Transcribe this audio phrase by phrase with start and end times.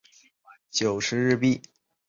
[0.71, 1.61] 九十日币